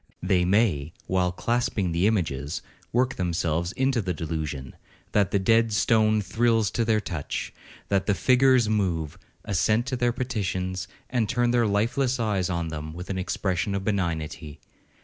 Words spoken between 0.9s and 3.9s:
while clasping the images, work themselves